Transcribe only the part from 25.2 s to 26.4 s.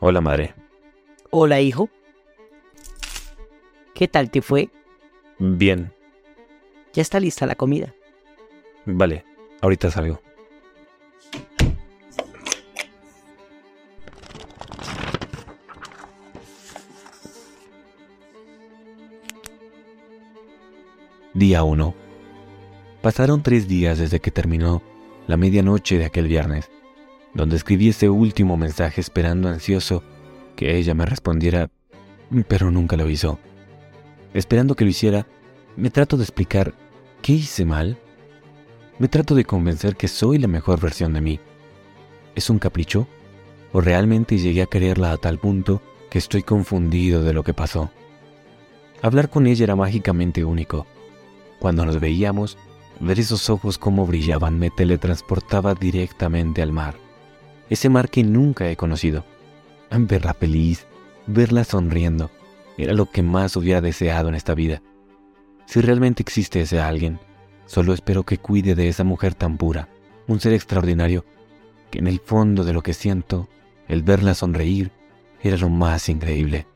la medianoche de aquel